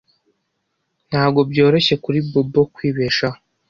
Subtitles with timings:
[1.09, 3.37] Ntabwo byoroshye kuri Bobo kwibeshaho.